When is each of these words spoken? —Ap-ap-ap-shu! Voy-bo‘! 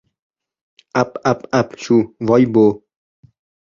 —Ap-ap-ap-shu! 1.03 1.97
Voy-bo‘! 2.29 2.67